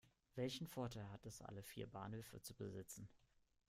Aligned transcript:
Welchen 0.33 0.65
Vorteil 0.65 1.07
hat 1.11 1.27
es, 1.27 1.43
alle 1.43 1.61
vier 1.61 1.85
Bahnhöfe 1.85 2.41
zu 2.41 2.55
besitzen? 2.55 3.07